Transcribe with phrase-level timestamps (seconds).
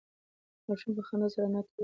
[0.67, 1.79] ماشوم په خندا سره انا ته وویل نه.